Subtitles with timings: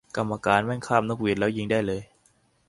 [0.17, 2.01] กรรมการแม่งคาบนกหวีดแล้วยิงได้เลย